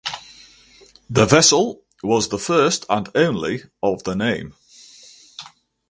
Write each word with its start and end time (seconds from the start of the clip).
The 1.11 1.27
vessel 1.27 1.83
was 2.01 2.29
the 2.29 2.39
first 2.39 2.87
and 2.89 3.07
only 3.13 3.61
of 3.83 4.03
the 4.03 4.15
name. 4.15 4.55